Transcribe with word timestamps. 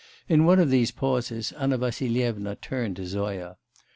In 0.27 0.45
one 0.45 0.57
of 0.57 0.71
these 0.71 0.89
pauses 0.89 1.51
Anna 1.51 1.77
Vassilyevna 1.77 2.55
turned 2.55 2.95
to 2.95 3.05
Zoya. 3.05 3.57